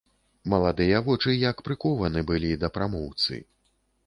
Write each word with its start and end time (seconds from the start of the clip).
Маладыя 0.53 1.01
вочы 1.07 1.35
як 1.51 1.61
прыкованы 1.67 2.25
былі 2.31 2.51
да 2.65 2.73
прамоўцы. 2.79 3.41